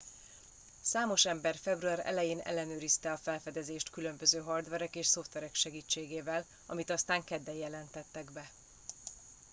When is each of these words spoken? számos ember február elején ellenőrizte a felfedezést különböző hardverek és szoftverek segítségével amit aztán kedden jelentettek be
számos 0.81 1.25
ember 1.25 1.55
február 1.55 2.05
elején 2.05 2.39
ellenőrizte 2.39 3.11
a 3.11 3.17
felfedezést 3.17 3.89
különböző 3.89 4.39
hardverek 4.41 4.95
és 4.95 5.07
szoftverek 5.07 5.55
segítségével 5.55 6.45
amit 6.65 6.89
aztán 6.89 7.23
kedden 7.23 7.55
jelentettek 7.55 8.31
be 8.31 8.49